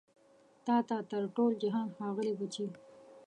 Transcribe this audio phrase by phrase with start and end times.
[0.65, 2.65] تا ته تر ټول جهان ښاغلي بچي